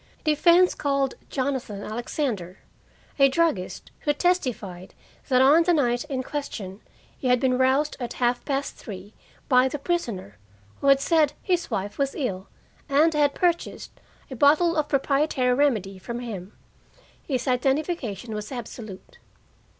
Defense 0.23 0.73
called 0.73 1.13
Jonathan 1.29 1.83
Alexander, 1.83 2.57
a 3.19 3.29
druggist 3.29 3.91
who 3.99 4.13
testified 4.13 4.95
that 5.29 5.43
on 5.43 5.61
the 5.61 5.75
night 5.75 6.05
in 6.05 6.23
question 6.23 6.81
he 7.15 7.27
had 7.27 7.39
been 7.39 7.55
roused 7.55 7.97
at 7.99 8.13
half 8.13 8.43
past 8.43 8.75
three 8.77 9.13
by 9.47 9.67
the 9.67 9.77
prisoner, 9.77 10.37
who 10.79 10.87
had 10.87 10.99
said 10.99 11.33
his 11.43 11.69
wife 11.69 11.99
was 11.99 12.15
ill, 12.15 12.47
and 12.89 13.13
had 13.13 13.35
purchased 13.35 13.91
a 14.31 14.35
bottle 14.35 14.75
of 14.75 14.87
a 14.87 14.89
proprietary 14.89 15.53
remedy 15.53 15.99
from 15.99 16.21
him. 16.21 16.53
His 17.21 17.47
identification 17.47 18.33
was 18.33 18.51
absolute. 18.51 19.19